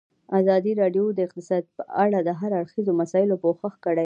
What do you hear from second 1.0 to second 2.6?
د اقتصاد په اړه د هر